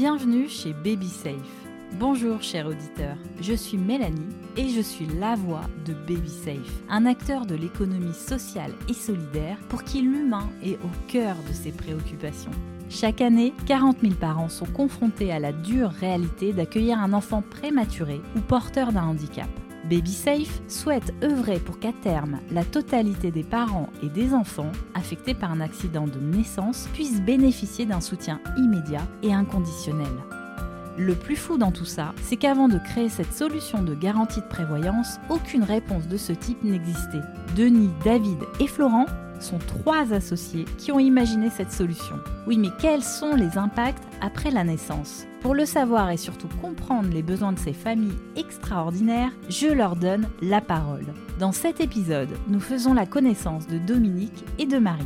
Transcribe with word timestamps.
Bienvenue 0.00 0.48
chez 0.48 0.74
Baby 0.74 1.08
Safe. 1.08 1.32
Bonjour 1.98 2.40
cher 2.40 2.68
auditeur, 2.68 3.16
je 3.40 3.52
suis 3.52 3.76
Mélanie 3.76 4.28
et 4.56 4.68
je 4.68 4.80
suis 4.80 5.06
la 5.18 5.34
voix 5.34 5.64
de 5.84 5.92
Baby 5.92 6.28
Safe, 6.28 6.82
un 6.88 7.04
acteur 7.04 7.46
de 7.46 7.56
l'économie 7.56 8.14
sociale 8.14 8.70
et 8.88 8.92
solidaire 8.92 9.58
pour 9.68 9.82
qui 9.82 10.02
l'humain 10.02 10.48
est 10.62 10.76
au 10.76 10.90
cœur 11.08 11.34
de 11.48 11.52
ses 11.52 11.72
préoccupations. 11.72 12.52
Chaque 12.88 13.20
année, 13.20 13.52
40 13.66 13.96
000 14.00 14.14
parents 14.14 14.48
sont 14.48 14.66
confrontés 14.66 15.32
à 15.32 15.40
la 15.40 15.50
dure 15.50 15.90
réalité 15.90 16.52
d'accueillir 16.52 17.00
un 17.00 17.12
enfant 17.12 17.42
prématuré 17.42 18.20
ou 18.36 18.40
porteur 18.40 18.92
d'un 18.92 19.02
handicap. 19.02 19.48
BabySafe 19.88 20.60
souhaite 20.68 21.14
œuvrer 21.22 21.58
pour 21.60 21.78
qu'à 21.78 21.92
terme, 21.92 22.40
la 22.50 22.64
totalité 22.64 23.30
des 23.30 23.42
parents 23.42 23.88
et 24.02 24.08
des 24.08 24.34
enfants 24.34 24.72
affectés 24.94 25.34
par 25.34 25.50
un 25.50 25.60
accident 25.60 26.06
de 26.06 26.18
naissance 26.18 26.88
puissent 26.92 27.22
bénéficier 27.22 27.86
d'un 27.86 28.00
soutien 28.00 28.40
immédiat 28.58 29.06
et 29.22 29.32
inconditionnel. 29.32 30.12
Le 30.98 31.14
plus 31.14 31.36
fou 31.36 31.58
dans 31.58 31.70
tout 31.70 31.84
ça, 31.84 32.12
c'est 32.22 32.36
qu'avant 32.36 32.68
de 32.68 32.78
créer 32.78 33.08
cette 33.08 33.32
solution 33.32 33.82
de 33.82 33.94
garantie 33.94 34.40
de 34.40 34.46
prévoyance, 34.46 35.20
aucune 35.30 35.62
réponse 35.62 36.08
de 36.08 36.16
ce 36.16 36.32
type 36.32 36.62
n'existait. 36.64 37.22
Denis, 37.56 37.90
David 38.04 38.40
et 38.58 38.66
Florent 38.66 39.06
sont 39.40 39.58
trois 39.58 40.12
associés 40.12 40.64
qui 40.76 40.90
ont 40.90 40.98
imaginé 40.98 41.50
cette 41.50 41.70
solution. 41.70 42.16
Oui, 42.48 42.58
mais 42.58 42.70
quels 42.80 43.04
sont 43.04 43.36
les 43.36 43.56
impacts 43.56 44.02
après 44.20 44.50
la 44.50 44.64
naissance? 44.64 45.27
Pour 45.40 45.54
le 45.54 45.66
savoir 45.66 46.10
et 46.10 46.16
surtout 46.16 46.48
comprendre 46.60 47.10
les 47.12 47.22
besoins 47.22 47.52
de 47.52 47.58
ces 47.58 47.72
familles 47.72 48.18
extraordinaires, 48.36 49.30
je 49.48 49.68
leur 49.68 49.94
donne 49.94 50.28
la 50.42 50.60
parole. 50.60 51.06
Dans 51.38 51.52
cet 51.52 51.80
épisode, 51.80 52.36
nous 52.48 52.60
faisons 52.60 52.92
la 52.92 53.06
connaissance 53.06 53.68
de 53.68 53.78
Dominique 53.78 54.44
et 54.58 54.66
de 54.66 54.78
Marie. 54.78 55.04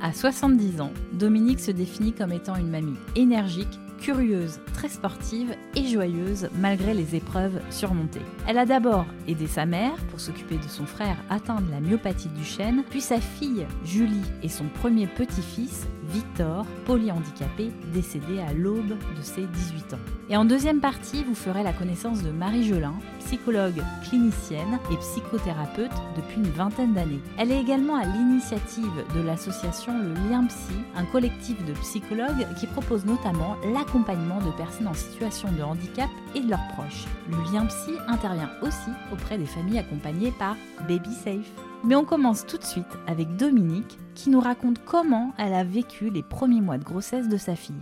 À 0.00 0.12
70 0.12 0.80
ans, 0.80 0.92
Dominique 1.12 1.60
se 1.60 1.72
définit 1.72 2.12
comme 2.12 2.32
étant 2.32 2.54
une 2.54 2.70
mamie 2.70 2.96
énergique, 3.16 3.80
curieuse, 4.00 4.60
très 4.74 4.88
sportive 4.88 5.56
et 5.74 5.86
joyeuse 5.86 6.48
malgré 6.60 6.94
les 6.94 7.16
épreuves 7.16 7.60
surmontées. 7.70 8.20
Elle 8.46 8.58
a 8.58 8.66
d'abord 8.66 9.06
aidé 9.26 9.46
sa 9.46 9.66
mère 9.66 9.96
pour 10.10 10.20
s'occuper 10.20 10.56
de 10.56 10.68
son 10.68 10.86
frère 10.86 11.16
atteint 11.30 11.60
de 11.60 11.70
la 11.70 11.80
myopathie 11.80 12.28
du 12.28 12.44
chêne, 12.44 12.84
puis 12.90 13.00
sa 13.00 13.20
fille 13.20 13.66
Julie 13.84 14.30
et 14.42 14.48
son 14.48 14.66
premier 14.66 15.06
petit-fils 15.06 15.86
Victor, 16.10 16.66
polyhandicapé, 16.86 17.70
décédé 17.92 18.40
à 18.40 18.52
l'aube 18.52 18.96
de 19.16 19.22
ses 19.22 19.46
18 19.46 19.94
ans. 19.94 19.98
Et 20.28 20.36
en 20.36 20.44
deuxième 20.44 20.80
partie, 20.80 21.24
vous 21.24 21.34
ferez 21.34 21.62
la 21.62 21.72
connaissance 21.72 22.22
de 22.22 22.30
Marie 22.30 22.64
Gelin, 22.64 22.94
psychologue 23.20 23.82
clinicienne 24.08 24.78
et 24.90 24.96
psychothérapeute 24.96 25.92
depuis 26.16 26.36
une 26.36 26.50
vingtaine 26.50 26.94
d'années. 26.94 27.20
Elle 27.38 27.52
est 27.52 27.60
également 27.60 27.96
à 27.96 28.04
l'initiative 28.04 29.04
de 29.14 29.20
l'association 29.20 29.92
Le 29.98 30.14
Lien 30.28 30.46
Psy, 30.46 30.74
un 30.96 31.04
collectif 31.04 31.62
de 31.64 31.72
psychologues 31.74 32.46
qui 32.58 32.66
propose 32.66 33.04
notamment 33.04 33.56
l'accompagnement 33.72 34.40
de 34.40 34.50
personnes 34.56 34.88
en 34.88 34.94
situation 34.94 35.50
de 35.52 35.62
handicap 35.62 36.08
et 36.34 36.40
de 36.40 36.50
leurs 36.50 36.66
proches. 36.74 37.04
Le 37.30 37.36
Lien 37.52 37.66
Psy 37.66 37.92
intervient 38.08 38.50
aussi 38.62 38.90
auprès 39.12 39.38
des 39.38 39.46
familles 39.46 39.78
accompagnées 39.78 40.32
par 40.38 40.56
Baby 40.88 41.12
Safe. 41.12 41.73
Mais 41.86 41.94
on 41.94 42.04
commence 42.04 42.46
tout 42.46 42.56
de 42.56 42.64
suite 42.64 42.86
avec 43.06 43.36
Dominique 43.36 43.98
qui 44.14 44.30
nous 44.30 44.40
raconte 44.40 44.78
comment 44.84 45.32
elle 45.38 45.52
a 45.52 45.64
vécu 45.64 46.08
les 46.10 46.22
premiers 46.22 46.60
mois 46.62 46.78
de 46.78 46.84
grossesse 46.84 47.28
de 47.28 47.36
sa 47.36 47.56
fille. 47.56 47.74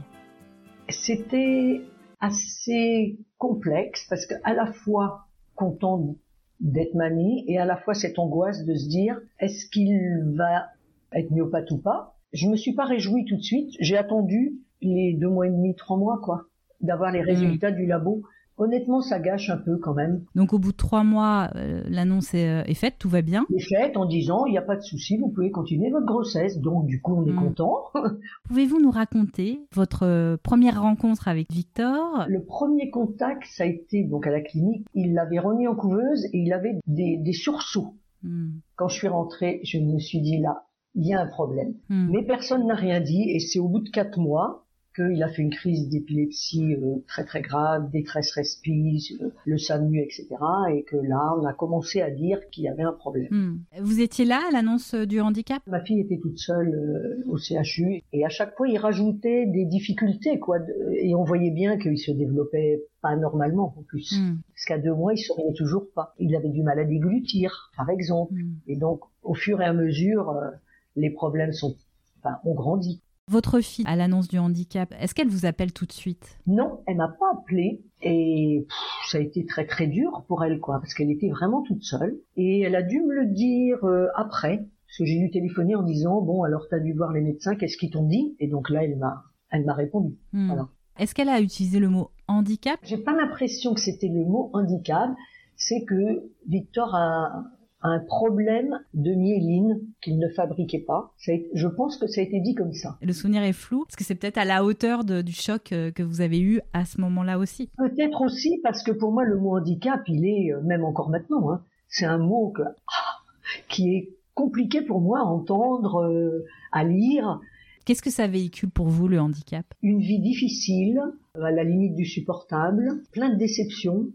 C'était 0.89 1.83
assez 2.21 3.19
complexe 3.39 4.07
parce 4.09 4.27
qu'à 4.27 4.55
la 4.55 4.73
fois 4.73 5.27
content 5.55 6.17
d'être 6.61 6.95
mamie 6.95 7.45
et 7.49 7.59
à 7.59 7.65
la 7.65 7.77
fois 7.77 7.95
cette 7.95 8.19
angoisse 8.19 8.65
de 8.65 8.75
se 8.75 8.89
dire 8.89 9.21
est-ce 9.39 9.67
qu'il 9.71 10.35
va 10.37 10.67
être 11.13 11.31
myopathe 11.31 11.71
ou 11.71 11.79
pas. 11.79 12.17
Je 12.33 12.49
me 12.49 12.57
suis 12.57 12.75
pas 12.75 12.85
réjouie 12.87 13.25
tout 13.27 13.37
de 13.37 13.43
suite. 13.43 13.71
J'ai 13.81 13.97
attendu 13.97 14.55
les 14.81 15.15
deux 15.15 15.29
mois 15.29 15.47
et 15.47 15.51
demi, 15.51 15.75
trois 15.77 15.97
mois 15.97 16.19
quoi, 16.23 16.47
d'avoir 16.81 17.13
les 17.13 17.21
Hmm. 17.23 17.27
résultats 17.27 17.71
du 17.71 17.87
labo. 17.87 18.23
Honnêtement, 18.63 19.01
ça 19.01 19.19
gâche 19.19 19.51
un 19.51 19.57
peu 19.57 19.77
quand 19.79 19.93
même. 19.95 20.25
Donc 20.37 20.53
au 20.53 20.59
bout 20.61 20.71
de 20.71 20.77
trois 20.77 21.03
mois, 21.03 21.51
euh, 21.57 21.83
l'annonce 21.89 22.33
est, 22.33 22.49
euh, 22.49 22.63
est 22.65 22.75
faite, 22.75 22.95
tout 23.01 23.09
va 23.09 23.21
bien. 23.23 23.45
Les 23.51 23.61
fêtes 23.61 23.97
en 23.97 24.07
disant 24.07 24.47
il 24.47 24.53
n'y 24.53 24.59
a 24.59 24.63
pas 24.63 24.77
de 24.77 24.83
souci, 24.83 25.17
vous 25.19 25.29
pouvez 25.31 25.51
continuer 25.51 25.91
votre 25.91 26.07
grossesse. 26.07 26.59
Donc 26.61 26.87
du 26.87 27.01
coup, 27.01 27.15
on 27.17 27.27
est 27.27 27.33
Mm. 27.33 27.37
content. 27.41 27.85
Pouvez-vous 28.49 28.81
nous 28.81 28.91
raconter 28.93 29.61
votre 29.75 30.05
euh, 30.07 30.37
première 30.41 30.81
rencontre 30.81 31.27
avec 31.27 31.51
Victor? 31.51 32.25
Le 32.29 32.45
premier 32.45 32.91
contact, 32.91 33.43
ça 33.47 33.65
a 33.65 33.67
été 33.67 34.05
donc 34.05 34.27
à 34.27 34.31
la 34.31 34.41
clinique. 34.41 34.87
Il 34.95 35.15
l'avait 35.15 35.41
remis 35.41 35.67
en 35.67 35.75
couveuse 35.75 36.25
et 36.27 36.39
il 36.39 36.53
avait 36.53 36.79
des, 36.87 37.17
des 37.17 37.33
sursauts. 37.33 37.97
Hmm. 38.23 38.51
Quand 38.77 38.87
je 38.89 38.95
suis 38.95 39.09
rentrée, 39.09 39.61
je 39.65 39.79
me 39.79 39.99
suis 39.99 40.21
dit 40.21 40.39
là, 40.39 40.67
il 40.95 41.07
y 41.07 41.15
a 41.15 41.21
un 41.21 41.27
problème. 41.27 41.75
Hmm. 41.89 42.11
Mais 42.13 42.23
personne 42.23 42.67
n'a 42.67 42.75
rien 42.75 43.01
dit 43.01 43.31
et 43.31 43.41
c'est 43.41 43.59
au 43.59 43.69
bout 43.69 43.81
de 43.81 43.89
quatre 43.91 44.19
mois 44.19 44.67
qu'il 44.95 45.23
a 45.23 45.29
fait 45.29 45.43
une 45.43 45.51
crise 45.51 45.89
d'épilepsie 45.89 46.75
euh, 46.75 46.97
très 47.07 47.25
très 47.25 47.41
grave, 47.43 47.91
détresse 47.91 48.33
respire, 48.33 49.01
euh, 49.21 49.29
le 49.47 49.59
SAMU, 49.59 50.01
etc. 50.01 50.27
Et 50.75 50.83
que 50.85 50.97
là, 50.97 51.35
on 51.39 51.45
a 51.47 51.53
commencé 51.53 52.01
à 52.01 52.11
dire 52.11 52.39
qu'il 52.51 52.65
y 52.65 52.69
avait 52.69 52.83
un 52.83 52.93
problème. 52.93 53.29
Hmm. 53.31 53.59
Vous 53.81 54.01
étiez 54.01 54.25
là 54.25 54.41
à 54.49 54.53
l'annonce 54.53 54.95
euh, 54.95 55.07
du 55.07 55.21
handicap? 55.21 55.63
Ma 55.67 55.83
fille 55.83 56.01
était 56.01 56.19
toute 56.19 56.39
seule 56.39 56.75
euh, 56.75 57.31
au 57.31 57.37
CHU 57.39 58.03
et 58.13 58.25
à 58.25 58.29
chaque 58.29 58.57
fois, 58.57 58.69
il 58.69 58.79
rajoutait 58.79 59.47
des 59.47 59.65
difficultés, 59.65 60.39
quoi. 60.39 60.59
de- 60.59 60.93
et 61.01 61.15
on 61.15 61.25
voyait 61.25 61.51
bien 61.51 61.79
qu'il 61.79 61.99
se 61.99 62.11
développait 62.11 62.83
pas 63.01 63.17
normalement 63.17 63.75
en 63.77 63.83
plus. 63.83 64.13
Hmm. 64.19 64.37
Parce 64.55 64.65
qu'à 64.67 64.79
deux 64.79 64.95
mois, 64.95 65.13
il 65.15 65.19
souriait 65.19 65.53
toujours 65.55 65.87
pas. 65.95 66.15
Il 66.19 66.37
avait 66.37 66.51
du 66.51 66.63
mal 66.63 66.79
à 66.79 66.85
déglutir, 66.85 67.73
par 67.77 67.91
exemple. 67.91 68.35
Hmm. 68.35 68.55
Et 68.67 68.77
donc, 68.77 69.01
au 69.23 69.35
fur 69.35 69.61
et 69.61 69.65
à 69.65 69.73
mesure, 69.73 70.31
euh, 70.31 70.51
les 70.97 71.11
problèmes 71.11 71.53
sont, 71.53 71.75
enfin, 72.19 72.37
ont 72.45 72.55
grandi. 72.55 73.01
Votre 73.31 73.61
fille, 73.61 73.85
à 73.87 73.95
l'annonce 73.95 74.27
du 74.27 74.39
handicap, 74.39 74.93
est-ce 74.99 75.15
qu'elle 75.15 75.29
vous 75.29 75.47
appelle 75.47 75.73
tout 75.73 75.87
de 75.87 75.93
suite? 75.93 76.39
Non, 76.49 76.81
elle 76.87 76.97
m'a 76.97 77.09
pas 77.09 77.39
appelé 77.39 77.85
et 78.03 78.67
pff, 78.69 79.11
ça 79.11 79.19
a 79.19 79.21
été 79.21 79.47
très 79.47 79.65
très 79.65 79.87
dur 79.87 80.25
pour 80.27 80.43
elle, 80.43 80.59
quoi, 80.59 80.81
parce 80.81 80.93
qu'elle 80.93 81.11
était 81.11 81.29
vraiment 81.29 81.63
toute 81.63 81.85
seule. 81.85 82.19
Et 82.37 82.63
elle 82.63 82.75
a 82.75 82.83
dû 82.83 83.01
me 83.01 83.15
le 83.15 83.27
dire 83.27 83.85
euh, 83.85 84.09
après, 84.17 84.59
parce 84.59 84.99
que 84.99 85.05
j'ai 85.05 85.21
dû 85.21 85.31
téléphoner 85.31 85.77
en 85.77 85.85
disant 85.85 86.21
bon, 86.21 86.43
alors 86.43 86.67
t'as 86.69 86.81
dû 86.81 86.95
voir 86.95 87.13
les 87.13 87.21
médecins, 87.21 87.55
qu'est-ce 87.55 87.77
qu'ils 87.77 87.91
t'ont 87.91 88.07
dit? 88.07 88.35
Et 88.41 88.49
donc 88.49 88.69
là, 88.71 88.83
elle 88.83 88.99
m'a, 88.99 89.23
elle 89.51 89.65
m'a 89.65 89.75
répondu. 89.75 90.17
Hmm. 90.33 90.49
Voilà. 90.49 90.69
Est-ce 90.99 91.15
qu'elle 91.15 91.29
a 91.29 91.41
utilisé 91.41 91.79
le 91.79 91.89
mot 91.89 92.11
handicap? 92.27 92.81
J'ai 92.83 92.99
pas 92.99 93.15
l'impression 93.15 93.73
que 93.73 93.81
c'était 93.81 94.09
le 94.09 94.25
mot 94.25 94.51
handicap, 94.53 95.11
c'est 95.57 95.85
que 95.85 96.29
Victor 96.49 96.93
a 96.95 97.45
un 97.85 97.99
problème 97.99 98.79
de 98.95 99.13
myéline 99.15 99.81
qu'il 100.03 100.19
ne 100.19 100.29
fabriquait 100.29 100.85
pas. 100.87 101.13
Je 101.19 101.67
pense 101.67 101.97
que 101.97 102.07
ça 102.07 102.21
a 102.21 102.25
été 102.25 102.41
dit 102.41 102.55
comme 102.55 102.73
ça. 102.73 102.97
Le 103.03 103.13
souvenir 103.13 103.43
est 103.43 103.53
flou 103.53 103.85
Parce 103.85 103.97
que 103.97 104.05
c'est 104.05 104.15
peut-être 104.15 104.39
à 104.39 104.45
la 104.45 104.65
hauteur 104.65 105.05
de- 105.05 105.21
du 105.23 105.33
choc 105.33 105.73
euh, 105.73 105.91
que 105.91 106.03
vous 106.03 106.21
avez 106.21 106.41
eu 106.41 106.61
à 106.73 106.85
ce 106.85 107.01
moment-là 107.01 107.39
aussi. 107.39 107.71
Peut-être 107.79 108.23
aussi 108.23 108.61
parce 108.63 108.83
que 108.83 108.93
pour 108.93 109.13
moi 109.13 109.25
le 109.25 109.37
mot 109.37 109.57
handicap, 109.57 110.01
il 110.07 110.25
est 110.25 110.53
euh, 110.53 110.61
même 110.63 110.85
encore 110.85 111.11
maintenant, 111.11 111.51
hein, 111.51 111.63
c'est 111.89 112.07
un 112.07 112.19
mot 112.19 112.51
que, 112.51 112.63
ah, 112.63 113.53
qui 113.69 113.95
est 113.97 114.11
compliqué 114.35 114.83
pour 114.83 115.01
moi 115.01 115.19
à 115.21 115.25
entendre, 115.25 116.03
euh, 116.05 116.45
à 116.71 116.85
lire. 116.85 117.41
Qu'est-ce 117.85 118.03
que 118.03 118.11
ça 118.11 118.27
véhicule 118.29 118.71
pour 118.71 118.89
vous, 118.89 119.09
le 119.09 119.21
handicap? 119.21 119.67
Une 119.83 120.01
vie 120.01 120.21
difficile, 120.21 121.01
à 121.35 121.51
la 121.51 121.65
limite 121.65 121.95
du 121.97 122.05
supportable, 122.05 123.03
plein 123.13 123.31
de 123.31 123.37
déceptions, 123.37 124.07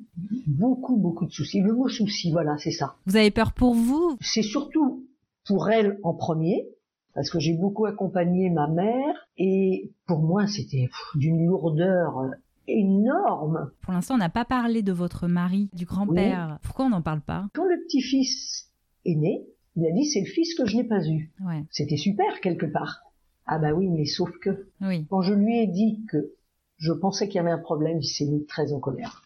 beaucoup 0.45 0.95
beaucoup 0.97 1.25
de 1.25 1.31
soucis. 1.31 1.61
Le 1.61 1.73
mot 1.73 1.89
souci, 1.89 2.31
voilà, 2.31 2.57
c'est 2.57 2.71
ça. 2.71 2.95
Vous 3.05 3.17
avez 3.17 3.31
peur 3.31 3.51
pour 3.51 3.73
vous? 3.73 4.17
C'est 4.21 4.41
surtout 4.41 5.05
pour 5.45 5.69
elle 5.69 5.99
en 6.03 6.13
premier, 6.13 6.67
parce 7.13 7.29
que 7.29 7.39
j'ai 7.39 7.53
beaucoup 7.53 7.85
accompagné 7.85 8.49
ma 8.49 8.67
mère, 8.67 9.27
et 9.37 9.91
pour 10.05 10.19
moi 10.19 10.47
c'était 10.47 10.89
d'une 11.15 11.45
lourdeur 11.45 12.31
énorme. 12.67 13.71
Pour 13.81 13.93
l'instant, 13.93 14.15
on 14.15 14.19
n'a 14.19 14.29
pas 14.29 14.45
parlé 14.45 14.81
de 14.81 14.91
votre 14.91 15.27
mari, 15.27 15.69
du 15.73 15.85
grand-père. 15.85 16.59
Pourquoi 16.63 16.85
on 16.85 16.89
n'en 16.89 17.01
parle 17.01 17.21
pas? 17.21 17.47
Quand 17.53 17.65
le 17.65 17.81
petit-fils 17.83 18.69
est 19.05 19.15
né, 19.15 19.45
il 19.75 19.85
a 19.85 19.91
dit 19.91 20.05
c'est 20.05 20.21
le 20.21 20.25
fils 20.25 20.53
que 20.55 20.65
je 20.65 20.75
n'ai 20.77 20.83
pas 20.83 21.05
eu. 21.07 21.31
Ouais, 21.45 21.63
C'était 21.71 21.97
super 21.97 22.39
quelque 22.41 22.65
part. 22.65 23.01
Ah 23.47 23.59
bah 23.59 23.73
oui, 23.73 23.89
mais 23.89 24.05
sauf 24.05 24.29
que 24.39 24.67
oui. 24.81 25.05
quand 25.09 25.21
je 25.21 25.33
lui 25.33 25.59
ai 25.59 25.67
dit 25.67 26.05
que 26.09 26.33
je 26.77 26.91
pensais 26.91 27.27
qu'il 27.27 27.37
y 27.37 27.39
avait 27.39 27.51
un 27.51 27.57
problème, 27.57 27.99
il 28.01 28.07
s'est 28.07 28.25
mis 28.25 28.45
très 28.45 28.73
en 28.73 28.79
colère. 28.79 29.23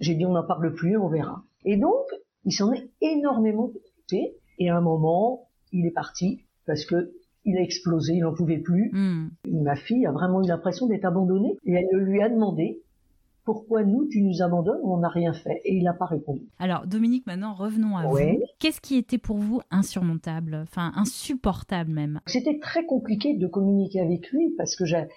J'ai 0.00 0.14
dit 0.14 0.26
on 0.26 0.32
n'en 0.32 0.46
parle 0.46 0.74
plus, 0.74 0.96
on 0.96 1.08
verra. 1.08 1.42
Et 1.64 1.76
donc, 1.76 2.04
il 2.44 2.52
s'en 2.52 2.72
est 2.72 2.90
énormément 3.00 3.66
occupé. 3.66 4.36
Et 4.58 4.68
à 4.68 4.76
un 4.76 4.80
moment, 4.80 5.48
il 5.72 5.86
est 5.86 5.92
parti 5.92 6.44
parce 6.66 6.84
que 6.84 7.12
il 7.46 7.56
a 7.56 7.62
explosé, 7.62 8.14
il 8.14 8.20
n'en 8.20 8.34
pouvait 8.34 8.58
plus. 8.58 8.90
Hmm. 8.92 9.30
Ma 9.46 9.76
fille 9.76 10.04
a 10.06 10.12
vraiment 10.12 10.42
eu 10.42 10.48
l'impression 10.48 10.86
d'être 10.86 11.06
abandonnée. 11.06 11.56
Et 11.64 11.72
elle 11.72 11.98
lui 12.00 12.20
a 12.20 12.28
demandé 12.28 12.82
pourquoi 13.52 13.82
nous 13.84 14.06
tu 14.06 14.22
nous 14.22 14.42
abandonnes, 14.42 14.80
on 14.84 14.98
n'a 14.98 15.08
rien 15.08 15.32
fait. 15.32 15.60
Et 15.64 15.74
il 15.76 15.82
n'a 15.82 15.92
pas 15.92 16.06
répondu. 16.06 16.42
Alors, 16.60 16.86
Dominique, 16.86 17.26
maintenant, 17.26 17.54
revenons 17.54 17.96
à 17.96 18.06
Ouais. 18.06 18.36
vous. 18.38 18.44
Qu'est-ce 18.60 18.80
qui 18.80 18.96
était 18.96 19.18
pour 19.18 19.38
vous 19.38 19.60
insurmontable 19.72 20.54
Enfin, 20.62 20.92
insupportable 20.94 21.90
même? 21.90 22.20
C'était 22.26 22.58
très 22.60 22.84
compliqué 22.86 23.34
de 23.36 23.46
communiquer 23.46 24.00
avec 24.00 24.30
lui 24.30 24.54
parce 24.56 24.76
que 24.76 24.84
j'a- 24.84 25.08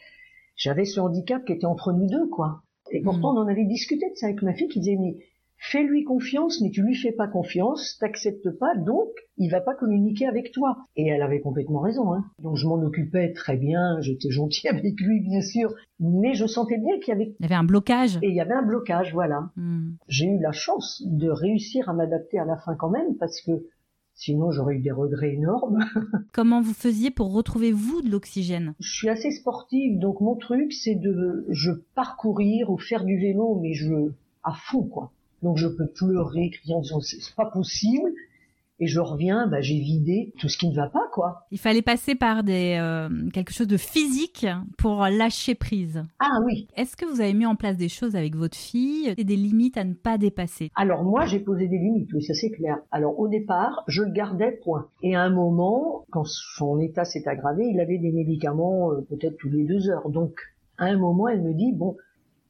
j'avais 0.55 0.85
ce 0.85 0.99
handicap 0.99 1.45
qui 1.45 1.53
était 1.53 1.65
entre 1.65 1.91
nous 1.93 2.07
deux, 2.07 2.27
quoi. 2.27 2.63
Et 2.91 3.01
pourtant, 3.01 3.33
Mm. 3.33 3.37
on 3.37 3.41
en 3.41 3.47
avait 3.47 3.65
discuté 3.65 4.09
de 4.09 4.15
ça 4.15 4.25
avec 4.27 4.41
ma 4.41 4.53
fille 4.53 4.67
qui 4.67 4.79
disait, 4.79 4.97
mais 4.99 5.15
fais-lui 5.63 6.03
confiance, 6.03 6.59
mais 6.61 6.69
tu 6.69 6.83
lui 6.83 6.95
fais 6.95 7.13
pas 7.13 7.27
confiance, 7.27 7.97
t'acceptes 7.99 8.49
pas, 8.51 8.75
donc 8.75 9.09
il 9.37 9.49
va 9.49 9.61
pas 9.61 9.73
communiquer 9.73 10.27
avec 10.27 10.51
toi. 10.51 10.77
Et 10.95 11.07
elle 11.07 11.21
avait 11.21 11.39
complètement 11.39 11.79
raison. 11.79 12.13
Hein. 12.13 12.25
Donc 12.39 12.57
je 12.57 12.67
m'en 12.67 12.81
occupais 12.81 13.31
très 13.31 13.55
bien, 13.55 13.99
j'étais 14.01 14.29
gentille 14.29 14.69
avec 14.69 14.99
lui 14.99 15.21
bien 15.21 15.41
sûr, 15.41 15.73
mais 15.99 16.33
je 16.33 16.45
sentais 16.45 16.77
bien 16.77 16.99
qu'il 16.99 17.13
y 17.13 17.15
avait... 17.15 17.35
Il 17.39 17.43
y 17.43 17.45
avait 17.45 17.55
un 17.55 17.63
blocage. 17.63 18.17
Et 18.21 18.27
il 18.27 18.35
y 18.35 18.41
avait 18.41 18.53
un 18.53 18.61
blocage, 18.61 19.13
voilà. 19.13 19.51
Hmm. 19.55 19.91
J'ai 20.07 20.27
eu 20.27 20.39
la 20.39 20.51
chance 20.51 21.01
de 21.05 21.29
réussir 21.29 21.89
à 21.89 21.93
m'adapter 21.93 22.39
à 22.39 22.45
la 22.45 22.57
fin 22.57 22.75
quand 22.75 22.89
même, 22.89 23.15
parce 23.17 23.41
que 23.41 23.51
Sinon, 24.15 24.51
j'aurais 24.51 24.75
eu 24.75 24.79
des 24.79 24.91
regrets 24.91 25.33
énormes. 25.33 25.79
Comment 26.33 26.61
vous 26.61 26.75
faisiez 26.75 27.09
pour 27.09 27.33
retrouver 27.33 27.71
vous 27.71 28.03
de 28.03 28.11
l'oxygène? 28.11 28.75
Je 28.79 28.93
suis 28.93 29.09
assez 29.09 29.31
sportive, 29.31 29.97
donc 29.97 30.21
mon 30.21 30.35
truc, 30.35 30.71
c'est 30.71 30.93
de, 30.93 31.47
je 31.49 31.71
parcourir 31.95 32.69
ou 32.69 32.77
faire 32.77 33.05
du 33.05 33.17
vélo, 33.17 33.59
mais 33.59 33.73
je, 33.73 34.11
à 34.43 34.53
fond, 34.53 34.83
quoi. 34.83 35.11
Donc 35.43 35.57
je 35.57 35.67
peux 35.67 35.87
pleurer, 35.87 36.49
crier 36.49 36.73
en 36.73 36.81
disant 36.81 37.01
c'est 37.01 37.35
pas 37.35 37.45
possible. 37.45 38.09
Et 38.79 38.87
je 38.87 38.99
reviens, 38.99 39.47
bah, 39.47 39.61
j'ai 39.61 39.79
vidé 39.79 40.33
tout 40.39 40.49
ce 40.49 40.57
qui 40.57 40.67
ne 40.67 40.75
va 40.75 40.89
pas, 40.89 41.07
quoi. 41.13 41.45
Il 41.51 41.59
fallait 41.59 41.83
passer 41.83 42.15
par 42.15 42.43
des 42.43 42.75
euh, 42.81 43.07
quelque 43.31 43.53
chose 43.53 43.67
de 43.67 43.77
physique 43.77 44.47
pour 44.79 45.03
lâcher 45.03 45.53
prise. 45.53 46.03
Ah 46.19 46.39
oui. 46.43 46.67
Est-ce 46.75 46.97
que 46.97 47.05
vous 47.05 47.21
avez 47.21 47.33
mis 47.33 47.45
en 47.45 47.55
place 47.55 47.77
des 47.77 47.87
choses 47.87 48.15
avec 48.15 48.35
votre 48.35 48.57
fille 48.57 49.13
et 49.15 49.23
des 49.23 49.35
limites 49.35 49.77
à 49.77 49.83
ne 49.83 49.93
pas 49.93 50.17
dépasser? 50.17 50.71
Alors 50.75 51.03
moi, 51.03 51.25
j'ai 51.25 51.39
posé 51.39 51.67
des 51.67 51.77
limites, 51.77 52.11
oui, 52.13 52.23
ça 52.23 52.33
c'est 52.33 52.49
clair. 52.49 52.77
Alors 52.91 53.19
au 53.19 53.27
départ, 53.27 53.83
je 53.87 54.01
le 54.01 54.11
gardais, 54.11 54.59
point. 54.63 54.87
Et 55.03 55.15
à 55.15 55.21
un 55.21 55.29
moment, 55.29 56.05
quand 56.09 56.25
son 56.25 56.79
état 56.79 57.05
s'est 57.05 57.27
aggravé, 57.27 57.65
il 57.67 57.79
avait 57.79 57.99
des 57.99 58.11
médicaments 58.11 58.91
euh, 58.91 59.01
peut-être 59.07 59.37
tous 59.37 59.49
les 59.49 59.65
deux 59.65 59.87
heures. 59.89 60.09
Donc 60.09 60.39
à 60.77 60.85
un 60.85 60.97
moment, 60.97 61.27
elle 61.27 61.43
me 61.43 61.53
dit 61.53 61.73
bon, 61.73 61.95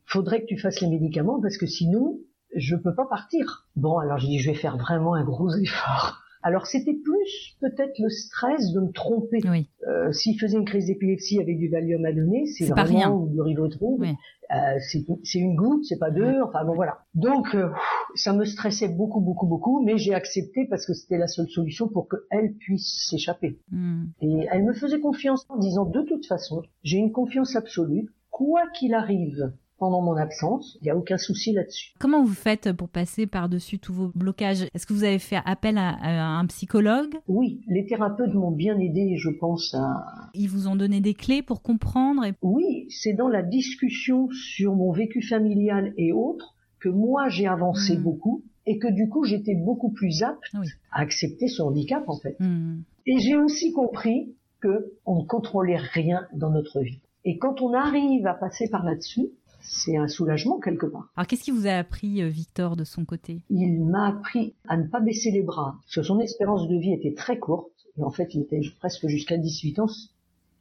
faudrait 0.06 0.42
que 0.42 0.48
tu 0.48 0.57
fasses 0.57 0.80
les 0.80 0.90
médicaments 0.90 1.42
parce 1.42 1.57
que 1.57 1.68
sinon, 1.68 2.18
je 2.56 2.76
peux 2.76 2.94
pas 2.96 3.06
partir. 3.06 3.68
Bon, 3.76 3.98
alors 3.98 4.18
j'ai 4.18 4.28
dit, 4.28 4.40
je 4.40 4.52
vais 4.52 4.58
faire 4.58 4.78
vraiment 4.78 5.14
un 5.16 5.24
gros 5.24 5.50
effort. 5.56 6.20
Alors 6.44 6.68
c'était 6.68 6.94
plus 6.94 7.56
peut-être 7.62 7.98
le 8.00 8.10
stress 8.10 8.74
de 8.74 8.82
me 8.82 8.92
tromper. 8.92 9.40
Oui. 9.46 9.70
Euh, 9.88 10.12
S'il 10.12 10.38
faisait 10.38 10.58
une 10.58 10.66
crise 10.66 10.88
d'épilepsie 10.88 11.40
avec 11.40 11.58
du 11.58 11.70
Valium 11.70 12.04
à 12.06 12.12
donner, 12.12 12.46
c'est 12.48 12.66
vraiment 12.66 13.00
rien. 13.00 13.12
ou 13.12 13.30
du 13.30 13.42
Rivotril. 13.42 13.96
Oui. 13.98 14.10
Euh, 14.52 14.78
c'est 15.24 15.40
une 15.40 15.56
goutte, 15.56 15.86
c'est 15.86 15.98
pas 15.98 16.12
deux. 16.12 16.42
Enfin 16.44 16.66
bon 16.66 16.76
voilà. 16.76 16.98
Donc 17.16 17.56
euh, 17.56 17.70
ça 18.16 18.34
me 18.34 18.44
stressait 18.44 18.90
beaucoup 18.90 19.22
beaucoup 19.22 19.48
beaucoup, 19.48 19.82
mais 19.86 19.98
j'ai 19.98 20.14
accepté 20.14 20.68
parce 20.70 20.86
que 20.86 20.94
c'était 20.94 21.18
la 21.18 21.28
seule 21.28 21.48
solution 21.48 21.88
pour 21.88 22.10
qu'elle 22.10 22.54
puisse 22.56 23.08
s'échapper. 23.10 23.58
Hmm. 23.72 24.08
Et 24.22 24.46
elle 24.52 24.66
me 24.66 24.74
faisait 24.74 25.00
confiance 25.00 25.46
en 25.48 25.58
disant 25.58 25.86
de 25.86 26.02
toute 26.02 26.26
façon, 26.26 26.62
j'ai 26.84 26.98
une 26.98 27.14
confiance 27.14 27.56
absolue. 27.56 28.10
Quoi 28.32 28.64
qu'il 28.78 28.96
arrive, 28.96 29.54
pendant 29.83 30.01
mon 30.01 30.15
absence. 30.15 30.77
Il 30.80 30.85
n'y 30.85 30.91
a 30.91 30.95
aucun 30.95 31.18
souci 31.18 31.51
là-dessus. 31.51 31.91
Comment 32.00 32.24
vous 32.24 32.33
faites 32.33 32.71
pour 32.71 32.88
passer 32.88 33.27
par-dessus 33.27 33.80
tous 33.80 33.91
vos 33.91 34.12
blocages? 34.15 34.63
Est-ce 34.74 34.85
que 34.85 34.94
vous 34.94 35.03
avez 35.03 35.19
fait 35.19 35.39
appel 35.44 35.77
à, 35.77 36.39
un 36.39 36.45
psychologue? 36.45 37.15
Oui, 37.27 37.59
les 37.68 37.85
thérapeutes 37.85 38.33
m'ont 38.33 38.51
bien 38.51 38.80
aidé, 38.80 39.18
je 39.18 39.30
pense. 39.30 39.74
À... 39.74 40.06
Ils 40.35 40.47
vous 40.47 40.69
ont 40.69 40.77
donné 40.77 41.01
des 41.01 41.13
clés 41.13 41.41
pour 41.41 41.62
comprendre 41.62 42.24
Oui, 42.41 42.88
c'est 42.88 43.12
dans 43.12 43.27
la 43.27 43.44
discussion 43.44 44.30
sur 44.31 44.74
mon 44.74 44.94
vécu 44.94 45.21
familial 45.21 45.94
et 45.97 46.13
autres 46.13 46.56
que 46.80 46.88
moi 46.88 47.27
j'ai 47.27 47.47
avancé 47.47 47.97
hmm. 47.97 48.03
beaucoup 48.03 48.45
et 48.65 48.80
que 48.80 48.88
du 48.88 49.09
coup 49.09 49.25
j'étais 49.25 49.56
beaucoup 49.56 49.91
plus 49.91 50.24
apte 50.24 50.56
à 50.94 51.01
accepter 51.01 51.50
ce 51.50 51.62
handicap 51.62 52.07
en 52.07 52.18
fait. 52.19 52.38
Hmm. 52.39 52.83
Et 53.06 53.19
j'ai 53.19 53.35
aussi 53.35 53.74
compris 53.74 54.33
que 54.62 54.94
on 55.06 55.24
ne 55.24 55.27
contrôlait 55.27 55.75
rien 55.75 56.25
dans 56.33 56.51
notre 56.51 56.80
vie. 56.80 57.01
Et 57.25 57.38
quand 57.38 57.62
on 57.62 57.74
arrive 57.74 58.27
à 58.27 58.33
passer 58.33 58.69
par 58.69 58.85
là-dessus, 58.85 59.30
c'est 59.63 59.98
un 59.98 60.07
soulagement 60.07 60.60
quelque 60.60 60.86
part. 60.86 61.12
Alors 61.15 61.27
qu'est-ce 61.27 61.44
qui 61.44 61.51
vous 61.51 61.68
a 61.68 61.71
appris 61.71 62.21
euh, 62.21 62.27
Victor 62.27 62.75
de 62.75 62.83
son 62.83 63.06
côté? 63.06 63.42
Il 63.50 63.83
m'a 63.83 64.07
appris 64.07 64.54
à 64.68 64.77
ne 64.77 64.88
pas 64.88 65.00
baisser 65.00 65.31
les 65.31 65.42
bras, 65.42 65.77
parce 65.81 65.95
que 65.95 66.04
son 66.04 66.19
espérance 66.19 66.68
de 66.68 66.75
vie 66.75 66.94
était 66.94 67.13
très 67.13 67.39
courte, 67.39 67.71
et 67.98 68.04
en 68.04 68.12
fait 68.12 68.33
il 68.33 68.42
était 68.42 68.62
presque 68.80 69.07
jusqu'à 69.07 69.38
18 69.38 69.80
ans, 69.80 69.88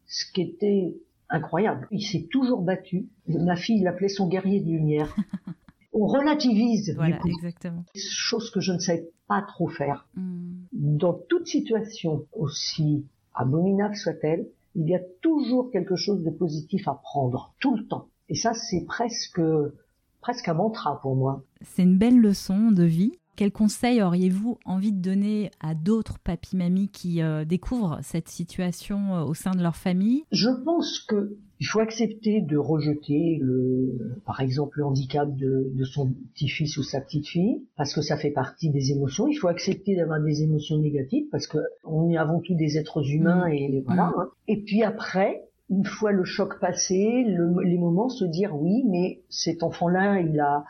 ce 0.07 0.33
qui 0.33 0.43
était 0.43 0.95
incroyable. 1.29 1.89
Il 1.91 2.03
s'est 2.03 2.29
toujours 2.31 2.63
battu. 2.63 3.09
Ma 3.27 3.57
fille 3.57 3.83
l'appelait 3.83 4.09
son 4.09 4.29
guerrier 4.29 4.61
de 4.61 4.71
lumière. 4.71 5.15
On 5.95 6.07
relativise. 6.07 6.95
Voilà, 6.95 7.19
exactement. 7.25 7.85
Chose 7.95 8.51
que 8.51 8.61
je 8.61 8.73
ne 8.73 8.79
savais 8.79 9.11
pas 9.29 9.43
trop 9.43 9.69
faire. 9.69 10.07
Hmm. 10.15 10.65
Dans 10.73 11.13
toute 11.13 11.47
situation, 11.47 12.27
aussi 12.33 13.05
abominable 13.35 13.97
soit-elle, 13.97 14.47
il 14.75 14.89
y 14.89 14.95
a 14.95 15.01
toujours 15.21 15.71
quelque 15.71 15.97
chose 15.97 16.23
de 16.23 16.31
positif 16.31 16.89
à 16.89 16.95
prendre, 16.95 17.55
tout 17.61 17.77
le 17.77 17.87
temps. 17.87 18.09
Et 18.33 18.35
ça, 18.35 18.55
c'est 18.55 18.87
presque, 18.87 19.43
presque 20.23 20.49
un 20.49 20.55
mantra 20.55 20.99
pour 21.03 21.15
moi. 21.15 21.45
C'est 21.61 21.83
une 21.83 21.99
belle 21.99 22.19
leçon 22.19 22.71
de 22.71 22.83
vie. 22.83 23.13
Quel 23.37 23.53
conseil 23.53 24.01
auriez-vous 24.01 24.59
envie 24.65 24.93
de 24.93 25.03
donner 25.03 25.51
à 25.61 25.75
d'autres 25.75 26.19
papis-mamies 26.19 26.89
qui 26.89 27.21
euh, 27.21 27.45
découvrent 27.45 27.99
cette 28.03 28.29
situation 28.29 29.17
euh, 29.17 29.25
au 29.25 29.35
sein 29.35 29.51
de 29.51 29.63
leur 29.63 29.77
famille? 29.77 30.25
Je 30.33 30.49
pense 30.65 31.01
que 31.01 31.37
il 31.61 31.67
faut 31.67 31.81
accepter 31.81 32.41
de 32.41 32.57
rejeter 32.57 33.39
le, 33.39 34.17
par 34.25 34.41
exemple, 34.41 34.79
le 34.79 34.87
handicap 34.87 35.29
de, 35.37 35.71
de 35.75 35.85
son 35.85 36.15
petit-fils 36.35 36.79
ou 36.79 36.83
sa 36.83 37.03
petite-fille, 37.03 37.67
parce 37.77 37.95
que 37.95 38.01
ça 38.01 38.17
fait 38.17 38.31
partie 38.31 38.71
des 38.71 38.93
émotions. 38.93 39.29
Il 39.29 39.35
faut 39.35 39.49
accepter 39.49 39.95
d'avoir 39.95 40.23
des 40.23 40.43
émotions 40.43 40.79
négatives, 40.79 41.27
parce 41.31 41.47
que 41.47 41.59
on 41.85 42.09
est 42.09 42.17
avant 42.17 42.41
tout 42.41 42.55
des 42.55 42.79
êtres 42.79 43.07
humains 43.11 43.47
mmh. 43.47 43.53
et 43.53 43.83
voilà. 43.87 44.07
Mmh. 44.07 44.21
Hein. 44.21 44.29
Et 44.49 44.63
puis 44.63 44.83
après, 44.83 45.43
une 45.73 45.87
fois 45.87 46.13
le 46.13 46.25
choc 46.25 46.61
passé, 46.61 47.25
les 47.27 47.79
moments 47.79 48.11
se 48.11 48.27
dire 48.27 48.55
oui, 48.55 48.85
mais 48.87 49.23
cet 49.31 49.63
enfant-là, 49.63 50.21
il 50.21 50.39
a, 50.39 50.67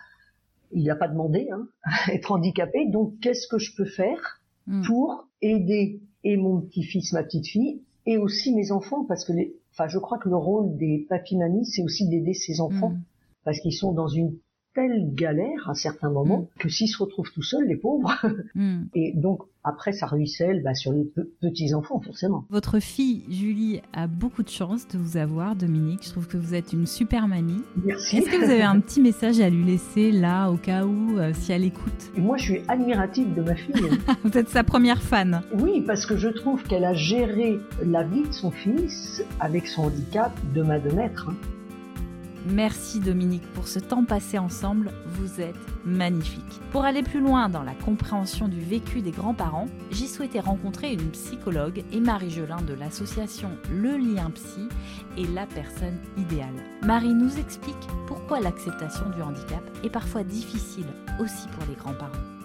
il 0.70 0.84
n'a 0.84 0.94
pas 0.94 1.08
demandé 1.08 1.49
hein, 1.52 1.66
à 1.82 2.12
être 2.12 2.31
handicapé, 2.31 2.87
donc 2.88 3.19
qu'est-ce 3.20 3.49
que 3.49 3.58
je 3.58 3.75
peux 3.76 3.84
faire 3.84 4.40
hmm. 4.69 4.82
pour 4.87 5.26
aider 5.43 6.00
et 6.22 6.37
mon 6.37 6.60
petit-fils, 6.60 7.12
ma 7.12 7.25
petite-fille, 7.25 7.82
et 8.06 8.16
aussi 8.16 8.54
mes 8.54 8.70
enfants, 8.70 9.04
parce 9.04 9.25
que 9.25 9.32
les, 9.32 9.56
enfin, 9.72 9.88
je 9.88 9.99
crois 9.99 10.19
que 10.19 10.28
le 10.28 10.37
rôle 10.37 10.76
des 10.76 11.04
papis-mamies, 11.08 11.66
c'est 11.66 11.82
aussi 11.82 12.08
d'aider 12.08 12.34
ses 12.34 12.60
enfants, 12.60 12.90
hmm. 12.90 13.02
parce 13.44 13.58
qu'ils 13.58 13.75
sont 13.75 13.93
dans 13.93 14.08
une 14.08 14.37
telle 14.75 15.15
galère 15.15 15.69
à 15.69 15.75
certains 15.75 16.11
moments 16.11 16.49
mm. 16.57 16.59
que 16.59 16.69
s'ils 16.69 16.89
se 16.89 17.03
retrouvent 17.03 17.31
tout 17.33 17.43
seuls, 17.43 17.67
les 17.67 17.77
pauvres. 17.77 18.13
Mm. 18.55 18.85
Et 18.95 19.13
donc 19.15 19.43
après, 19.65 19.93
ça 19.93 20.07
ruisselle 20.07 20.63
bah, 20.63 20.75
sur 20.75 20.93
les 20.93 21.05
petits 21.41 21.75
enfants 21.75 22.01
forcément. 22.01 22.45
Votre 22.51 22.81
fille 22.81 23.23
Julie 23.31 23.81
a 23.93 24.07
beaucoup 24.07 24.43
de 24.43 24.49
chance 24.49 24.89
de 24.89 24.99
vous 24.99 25.17
avoir, 25.17 25.55
Dominique. 25.55 26.01
Je 26.05 26.11
trouve 26.11 26.27
que 26.27 26.37
vous 26.37 26.55
êtes 26.55 26.73
une 26.73 26.87
super 26.87 27.29
mamie. 27.29 27.63
Merci. 27.85 28.19
Est-ce 28.19 28.31
que 28.31 28.37
vous 28.37 28.51
avez 28.51 28.63
un 28.63 28.81
petit 28.81 29.01
message 29.01 29.41
à 29.41 29.49
lui 29.49 29.65
laisser 29.65 30.11
là 30.11 30.51
au 30.51 30.57
cas 30.57 30.85
où, 30.85 31.19
euh, 31.19 31.33
si 31.35 31.53
elle 31.53 31.65
écoute? 31.65 32.13
Moi, 32.17 32.37
je 32.37 32.43
suis 32.43 32.63
admirative 32.69 33.33
de 33.35 33.43
ma 33.43 33.55
fille. 33.55 33.75
vous 34.25 34.37
êtes 34.37 34.49
sa 34.49 34.65
première 34.65 35.01
fan. 35.01 35.43
Oui, 35.55 35.83
parce 35.87 36.07
que 36.07 36.17
je 36.17 36.29
trouve 36.29 36.63
qu'elle 36.65 36.85
a 36.85 36.95
géré 36.95 37.59
la 37.85 38.03
vie 38.03 38.27
de 38.27 38.33
son 38.33 38.51
fils 38.51 39.23
avec 39.41 39.67
son 39.67 39.85
handicap 39.85 40.33
de 40.55 40.62
ma 40.62 40.79
de 40.79 40.91
maître. 40.91 41.29
Hein. 41.31 41.37
Merci 42.46 42.99
Dominique 42.99 43.46
pour 43.54 43.68
ce 43.68 43.78
temps 43.78 44.04
passé 44.04 44.37
ensemble, 44.37 44.90
vous 45.06 45.40
êtes 45.40 45.54
magnifique. 45.84 46.61
Pour 46.72 46.84
aller 46.84 47.02
plus 47.02 47.20
loin 47.20 47.49
dans 47.49 47.62
la 47.62 47.75
compréhension 47.75 48.49
du 48.49 48.61
vécu 48.61 49.00
des 49.00 49.12
grands-parents, 49.12 49.68
j'ai 49.92 50.06
souhaité 50.06 50.40
rencontrer 50.40 50.92
une 50.92 51.11
psychologue 51.11 51.84
et 51.92 52.00
Marie 52.00 52.30
Gelin 52.30 52.61
de 52.62 52.75
l'association 52.75 53.50
Le 53.70 53.96
Lien 53.96 54.30
Psy 54.30 54.68
et 55.16 55.26
la 55.28 55.46
personne 55.46 55.99
idéale. 56.16 56.49
Marie 56.82 57.14
nous 57.14 57.38
explique 57.38 57.76
pourquoi 58.06 58.40
l'acceptation 58.40 59.08
du 59.11 59.22
handicap 59.22 59.62
est 59.84 59.90
parfois 59.90 60.25
difficile 60.25 60.87
aussi 61.20 61.46
pour 61.49 61.64
les 61.68 61.76
grands-parents 61.76 62.41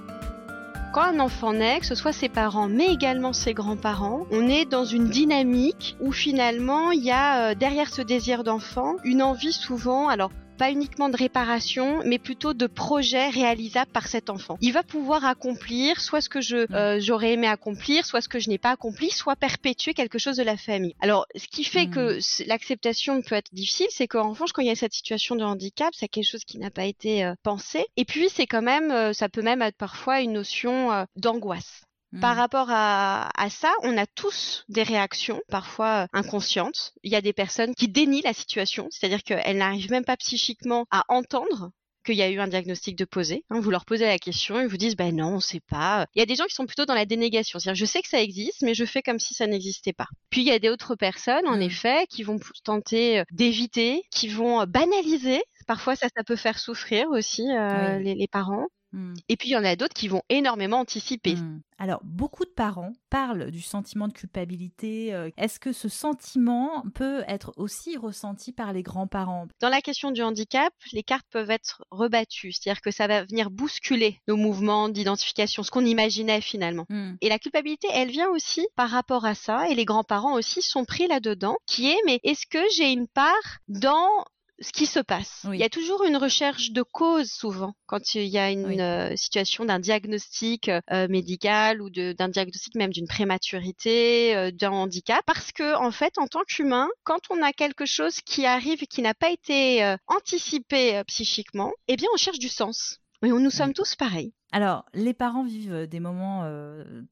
quand 0.98 1.04
un 1.04 1.20
enfant 1.20 1.54
naît, 1.54 1.80
que 1.80 1.86
ce 1.86 1.94
soit 1.94 2.12
ses 2.12 2.28
parents 2.28 2.68
mais 2.68 2.88
également 2.88 3.32
ses 3.32 3.54
grands-parents, 3.54 4.26
on 4.32 4.50
est 4.50 4.66
dans 4.66 4.84
une 4.84 5.10
dynamique 5.10 5.96
où 6.00 6.12
finalement 6.12 6.90
il 6.90 7.04
y 7.04 7.12
a 7.12 7.52
euh, 7.52 7.54
derrière 7.54 7.94
ce 7.94 8.02
désir 8.02 8.44
d'enfant 8.44 8.96
une 9.04 9.22
envie 9.22 9.54
souvent, 9.54 10.08
alors 10.08 10.32
pas 10.58 10.72
uniquement 10.72 11.10
de 11.10 11.18
réparation, 11.18 12.02
mais 12.06 12.20
plutôt 12.20 12.54
de 12.54 12.68
projets 12.68 13.30
réalisables 13.30 13.92
par 13.92 14.08
cet 14.08 14.30
enfant. 14.30 14.58
Il 14.62 14.74
va 14.74 14.84
pouvoir 14.84 15.26
accomplir 15.26 16.02
soit 16.02 16.22
ce 16.22 16.30
que 16.30 16.42
je 16.42 16.58
mm. 16.58 16.76
euh, 16.76 17.00
j'aurais 17.00 17.34
aimé 17.34 17.48
accomplir, 17.48 18.06
soit 18.06 18.22
ce 18.22 18.30
que 18.30 18.40
je 18.40 18.50
n'ai 18.50 18.58
pas 18.58 18.72
accompli, 18.72 19.10
soit 19.12 19.36
perpétuer 19.36 19.94
quelque 19.94 20.18
chose 20.18 20.38
de 20.38 20.44
la 20.44 20.58
famille. 20.58 20.96
Alors, 21.02 21.26
ce 21.36 21.48
qui 21.48 21.64
fait 21.64 21.88
que 21.88 22.18
mm. 22.18 22.48
l'acceptation 22.48 23.22
peut 23.22 23.36
être 23.36 23.54
difficile, 23.54 23.88
c'est 23.90 24.08
qu'en 24.08 24.32
revanche, 24.32 24.52
quand 24.52 24.62
il 24.62 24.68
y 24.68 24.72
a 24.72 24.76
cette 24.76 24.94
situation 24.94 25.36
de 25.36 25.44
handicap, 25.44 25.90
c'est 25.94 26.08
quelque 26.08 26.30
chose 26.30 26.44
qui 26.44 26.58
n'a 26.58 26.72
pas 26.72 26.86
été 26.86 27.24
euh, 27.24 27.34
pensé. 27.44 27.86
Et 27.96 28.06
puis, 28.06 28.30
c'est 28.30 28.48
quand 28.48 28.62
même, 28.62 28.92
euh, 28.92 29.14
ça 29.14 29.30
peut 29.30 29.42
même 29.42 29.62
être 29.62 29.78
parfois 29.78 30.22
une 30.22 30.34
notion 30.34 31.08
d'angoisse. 31.16 31.87
Par 32.22 32.36
mmh. 32.36 32.40
rapport 32.40 32.68
à, 32.70 33.30
ça, 33.50 33.74
on 33.84 33.98
a 33.98 34.06
tous 34.06 34.64
des 34.70 34.84
réactions, 34.84 35.42
parfois 35.50 36.04
euh, 36.04 36.08
inconscientes. 36.14 36.94
Il 37.04 37.12
y 37.12 37.16
a 37.16 37.22
des 37.22 37.34
personnes 37.34 37.76
qui 37.76 37.90
dénient 37.90 38.22
la 38.22 38.34
situation, 38.34 38.88
c'est-à-dire 38.92 39.24
qu'elles 39.24 39.58
n'arrivent 39.58 39.92
même 39.92 40.06
pas 40.06 40.18
psychiquement 40.18 40.86
à 40.90 41.04
entendre 41.10 41.72
qu'il 42.06 42.16
y 42.16 42.22
a 42.22 42.30
eu 42.30 42.40
un 42.40 42.48
diagnostic 42.48 42.98
de 42.98 43.04
posé. 43.04 43.44
Hein. 43.50 43.60
vous 43.60 43.70
leur 43.70 43.84
posez 43.84 44.06
la 44.06 44.18
question, 44.18 44.62
ils 44.62 44.68
vous 44.68 44.78
disent 44.78 44.96
ben 44.96 45.14
non, 45.14 45.36
on 45.36 45.40
sait 45.42 45.60
pas. 45.60 46.08
Il 46.16 46.20
y 46.20 46.22
a 46.22 46.26
des 46.26 46.36
gens 46.36 46.46
qui 46.46 46.56
sont 46.56 46.66
plutôt 46.66 46.86
dans 46.86 46.94
la 46.94 47.06
dénégation, 47.06 47.60
c'est-à-dire 47.60 47.86
je 47.86 47.92
sais 47.92 48.02
que 48.02 48.08
ça 48.08 48.22
existe, 48.22 48.62
mais 48.62 48.74
je 48.74 48.86
fais 48.86 49.02
comme 49.02 49.20
si 49.20 49.34
ça 49.34 49.46
n'existait 49.46 49.92
pas. 49.92 50.08
Puis 50.30 50.42
il 50.42 50.48
y 50.48 50.52
a 50.52 50.60
des 50.60 50.70
autres 50.70 50.96
personnes, 50.96 51.46
en 51.46 51.58
mmh. 51.58 51.62
effet, 51.64 52.08
qui 52.10 52.24
vont 52.24 52.40
tenter 52.64 53.20
euh, 53.20 53.24
d'éviter, 53.32 54.02
qui 54.12 54.30
vont 54.30 54.62
euh, 54.62 54.66
banaliser. 54.66 55.42
Parfois 55.68 55.98
ça, 55.98 56.08
ça 56.16 56.24
peut 56.24 56.38
faire 56.38 56.60
souffrir 56.60 57.10
aussi 57.10 57.44
les, 57.44 58.16
les 58.16 58.28
parents 58.28 58.68
Hmm. 58.94 59.14
Et 59.30 59.38
puis 59.38 59.50
il 59.50 59.52
y 59.52 59.58
en 59.58 59.64
a 59.64 59.76
d'autres 59.76 59.94
qui 59.94 60.08
vont 60.08 60.22
énormément 60.30 60.80
anticiper. 60.80 61.36
Hmm. 61.36 61.62
Alors, 61.80 62.00
beaucoup 62.04 62.46
de 62.46 62.50
parents 62.50 62.94
parlent 63.10 63.52
du 63.52 63.62
sentiment 63.62 64.08
de 64.08 64.14
culpabilité. 64.14 65.14
Euh, 65.14 65.30
est-ce 65.38 65.60
que 65.60 65.74
ce 65.74 65.90
sentiment 65.90 66.84
peut 66.96 67.24
être 67.28 67.54
aussi 67.58 67.98
ressenti 67.98 68.52
par 68.52 68.74
les 68.74 68.82
grands-parents? 68.82 69.48
Dans 69.60 69.70
la 69.70 69.82
question 69.82 70.12
du 70.12 70.24
handicap, 70.24 70.74
les 70.92 71.04
cartes 71.04 71.28
peuvent 71.30 71.52
être 71.52 71.86
rebattues, 71.92 72.52
c'est-à-dire 72.52 72.82
que 72.82 72.92
ça 72.92 73.08
va 73.08 73.24
venir 73.26 73.52
bousculer 73.52 74.20
nos 74.28 74.38
mouvements 74.38 74.90
d'identification, 74.90 75.62
ce 75.62 75.70
qu'on 75.70 75.86
imaginait 75.86 76.42
finalement. 76.42 76.86
Hmm. 76.90 77.16
Et 77.22 77.30
la 77.30 77.38
culpabilité, 77.38 77.88
elle 77.94 78.10
vient 78.10 78.30
aussi 78.30 78.68
par 78.76 78.90
rapport 78.90 79.26
à 79.26 79.36
ça, 79.36 79.70
et 79.70 79.76
les 79.76 79.86
grands-parents 79.86 80.34
aussi 80.34 80.62
sont 80.62 80.86
pris 80.86 81.08
là-dedans, 81.08 81.58
qui 81.68 81.90
est, 81.90 82.00
mais 82.06 82.20
est-ce 82.24 82.48
que 82.48 82.64
j'ai 82.76 82.92
une 82.92 83.08
part 83.08 83.60
dans 83.68 84.26
ce 84.60 84.72
qui 84.72 84.86
se 84.86 85.00
passe. 85.00 85.46
Il 85.52 85.60
y 85.60 85.64
a 85.64 85.70
toujours 85.70 86.04
une 86.04 86.18
recherche 86.18 86.72
de 86.72 86.82
cause 86.82 87.30
souvent 87.32 87.74
quand 87.86 88.16
il 88.16 88.26
y 88.26 88.38
a 88.38 88.52
une 88.52 88.82
euh, 88.82 89.16
situation 89.16 89.66
d'un 89.66 89.80
diagnostic 89.80 90.70
euh, 90.70 91.08
médical 91.08 91.82
ou 91.82 91.90
d'un 91.90 92.30
diagnostic 92.30 92.76
même 92.76 92.92
d'une 92.92 93.08
prématurité, 93.08 94.36
euh, 94.36 94.52
d'un 94.52 94.72
handicap, 94.72 95.22
parce 95.26 95.52
que 95.52 95.76
en 95.76 95.92
fait, 95.92 96.18
en 96.18 96.28
tant 96.28 96.44
qu'humain, 96.48 96.88
quand 97.04 97.22
on 97.30 97.42
a 97.42 97.54
quelque 97.54 97.86
chose 97.86 98.22
qui 98.22 98.46
arrive 98.46 98.84
et 98.84 98.88
qui 98.88 99.02
n'a 99.02 99.14
pas 99.14 99.30
été 99.30 99.96
anticipé 100.08 101.02
psychiquement, 101.08 101.72
eh 101.88 101.96
bien, 101.96 102.08
on 102.14 102.18
cherche 102.18 102.40
du 102.40 102.50
sens. 102.50 103.00
Oui, 103.22 103.30
nous 103.30 103.50
sommes 103.50 103.74
tous 103.74 103.96
pareils. 103.96 104.34
Alors, 104.58 104.86
les 104.96 105.14
parents 105.14 105.44
vivent 105.44 105.86
des 105.86 106.00
moments 106.00 106.50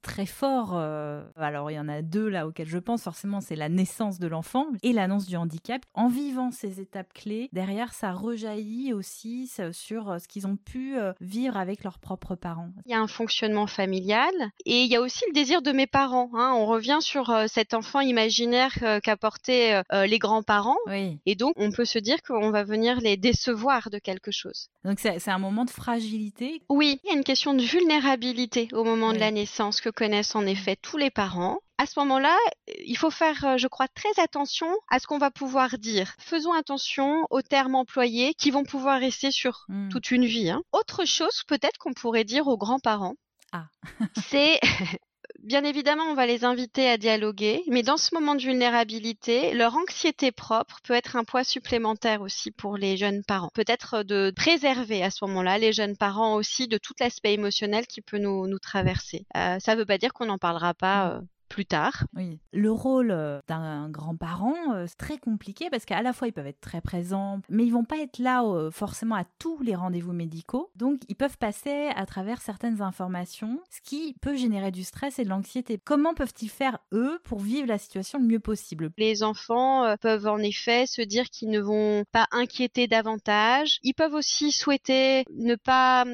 très 0.01 0.25
forts. 0.25 0.75
alors, 0.75 1.69
il 1.69 1.75
y 1.75 1.79
en 1.79 1.87
a 1.87 2.01
deux 2.01 2.27
là 2.27 2.47
auxquels 2.47 2.67
je 2.67 2.79
pense. 2.79 3.03
Forcément, 3.03 3.39
c'est 3.39 3.55
la 3.55 3.69
naissance 3.69 4.17
de 4.17 4.25
l'enfant 4.25 4.65
et 4.81 4.93
l'annonce 4.93 5.27
du 5.27 5.35
handicap. 5.35 5.83
En 5.93 6.07
vivant 6.07 6.49
ces 6.49 6.81
étapes 6.81 7.13
clés, 7.13 7.47
derrière, 7.53 7.93
ça 7.93 8.13
rejaillit 8.13 8.93
aussi 8.93 9.47
sur 9.73 10.19
ce 10.19 10.27
qu'ils 10.27 10.47
ont 10.47 10.55
pu 10.55 10.95
vivre 11.21 11.55
avec 11.55 11.83
leurs 11.83 11.99
propres 11.99 12.33
parents. 12.33 12.71
Il 12.87 12.91
y 12.91 12.95
a 12.95 12.99
un 12.99 13.05
fonctionnement 13.05 13.67
familial 13.67 14.33
et 14.65 14.81
il 14.81 14.91
y 14.91 14.95
a 14.95 15.01
aussi 15.01 15.23
le 15.27 15.33
désir 15.33 15.61
de 15.61 15.71
mes 15.71 15.85
parents. 15.85 16.31
Hein. 16.33 16.51
On 16.57 16.65
revient 16.65 16.97
sur 17.01 17.31
cet 17.45 17.75
enfant 17.75 17.99
imaginaire 17.99 18.73
qu'apportaient 19.03 19.83
les 19.91 20.17
grands-parents. 20.17 20.79
Et 21.27 21.35
donc, 21.35 21.53
on 21.57 21.69
peut 21.69 21.85
se 21.85 21.99
dire 21.99 22.23
qu'on 22.23 22.49
va 22.49 22.63
venir 22.63 23.01
les 23.01 23.17
décevoir 23.17 23.91
de 23.91 23.99
quelque 23.99 24.31
chose. 24.31 24.69
Donc, 24.83 24.99
c'est 24.99 25.29
un 25.29 25.37
moment 25.37 25.63
de 25.63 25.69
fragilité. 25.69 26.63
Oui, 26.69 26.99
il 27.03 27.11
y 27.11 27.13
a 27.13 27.15
une 27.15 27.23
question 27.23 27.34
de 27.35 27.61
vulnérabilité 27.61 28.69
au 28.71 28.85
moment 28.85 29.11
de 29.11 29.17
la 29.17 29.29
naissance 29.29 29.81
que 29.81 29.89
connaissent 29.89 30.35
en 30.35 30.45
effet 30.45 30.77
tous 30.81 30.95
les 30.95 31.09
parents. 31.09 31.59
À 31.77 31.85
ce 31.85 31.99
moment-là, 31.99 32.37
il 32.85 32.97
faut 32.97 33.11
faire, 33.11 33.43
euh, 33.43 33.57
je 33.57 33.67
crois, 33.67 33.89
très 33.89 34.21
attention 34.23 34.67
à 34.89 34.99
ce 34.99 35.07
qu'on 35.07 35.17
va 35.17 35.31
pouvoir 35.31 35.77
dire. 35.77 36.13
Faisons 36.17 36.53
attention 36.53 37.27
aux 37.29 37.41
termes 37.41 37.75
employés 37.75 38.33
qui 38.35 38.51
vont 38.51 38.63
pouvoir 38.63 39.01
rester 39.01 39.31
sur 39.31 39.65
mmh. 39.67 39.89
toute 39.89 40.11
une 40.11 40.25
vie. 40.25 40.49
Hein. 40.49 40.61
Autre 40.71 41.03
chose 41.03 41.43
peut-être 41.45 41.77
qu'on 41.77 41.93
pourrait 41.93 42.23
dire 42.23 42.47
aux 42.47 42.57
grands-parents, 42.57 43.15
ah. 43.51 43.65
c'est 44.29 44.61
Bien 45.45 45.63
évidemment, 45.63 46.05
on 46.05 46.15
va 46.15 46.25
les 46.25 46.43
inviter 46.43 46.89
à 46.89 46.97
dialoguer, 46.97 47.61
mais 47.67 47.83
dans 47.83 47.97
ce 47.97 48.15
moment 48.15 48.33
de 48.33 48.41
vulnérabilité, 48.41 49.53
leur 49.53 49.75
anxiété 49.75 50.31
propre 50.31 50.79
peut 50.83 50.95
être 50.95 51.17
un 51.17 51.23
poids 51.23 51.43
supplémentaire 51.43 52.23
aussi 52.23 52.49
pour 52.49 52.77
les 52.77 52.97
jeunes 52.97 53.23
parents. 53.23 53.51
Peut-être 53.53 54.01
de 54.01 54.33
préserver 54.35 55.03
à 55.03 55.11
ce 55.11 55.23
moment-là 55.25 55.59
les 55.59 55.71
jeunes 55.71 55.97
parents 55.97 56.33
aussi 56.33 56.67
de 56.67 56.79
tout 56.79 56.95
l'aspect 56.99 57.33
émotionnel 57.33 57.85
qui 57.85 58.01
peut 58.01 58.17
nous, 58.17 58.47
nous 58.47 58.57
traverser. 58.57 59.27
Euh, 59.37 59.59
ça 59.59 59.75
ne 59.75 59.79
veut 59.79 59.85
pas 59.85 59.99
dire 59.99 60.13
qu'on 60.13 60.25
n'en 60.25 60.39
parlera 60.39 60.73
pas. 60.73 61.09
Mmh. 61.09 61.17
Euh, 61.17 61.21
plus 61.47 61.65
tard. 61.65 62.05
Oui. 62.15 62.39
Le 62.53 62.71
rôle 62.71 63.11
euh, 63.11 63.39
d'un 63.47 63.89
grand-parent, 63.89 64.55
euh, 64.73 64.85
c'est 64.87 64.97
très 64.97 65.17
compliqué 65.17 65.69
parce 65.69 65.85
qu'à 65.85 66.01
la 66.01 66.13
fois 66.13 66.27
ils 66.27 66.33
peuvent 66.33 66.47
être 66.47 66.61
très 66.61 66.81
présents, 66.81 67.39
mais 67.49 67.65
ils 67.65 67.71
vont 67.71 67.83
pas 67.83 67.97
être 67.97 68.19
là 68.19 68.43
euh, 68.43 68.71
forcément 68.71 69.15
à 69.15 69.25
tous 69.39 69.61
les 69.61 69.75
rendez-vous 69.75 70.13
médicaux. 70.13 70.69
Donc 70.75 70.99
ils 71.07 71.15
peuvent 71.15 71.37
passer 71.37 71.89
à 71.95 72.05
travers 72.05 72.41
certaines 72.41 72.81
informations, 72.81 73.59
ce 73.69 73.81
qui 73.81 74.15
peut 74.21 74.35
générer 74.35 74.71
du 74.71 74.83
stress 74.83 75.19
et 75.19 75.23
de 75.23 75.29
l'anxiété. 75.29 75.79
Comment 75.83 76.13
peuvent-ils 76.13 76.49
faire 76.49 76.79
eux 76.93 77.19
pour 77.23 77.39
vivre 77.39 77.67
la 77.67 77.77
situation 77.77 78.19
le 78.19 78.25
mieux 78.25 78.39
possible? 78.39 78.91
Les 78.97 79.23
enfants 79.23 79.95
peuvent 80.01 80.27
en 80.27 80.39
effet 80.39 80.85
se 80.85 81.01
dire 81.01 81.29
qu'ils 81.29 81.49
ne 81.49 81.59
vont 81.59 82.03
pas 82.11 82.27
inquiéter 82.31 82.87
davantage. 82.87 83.79
Ils 83.83 83.93
peuvent 83.93 84.13
aussi 84.13 84.51
souhaiter 84.51 85.25
ne 85.33 85.55
pas 85.55 86.05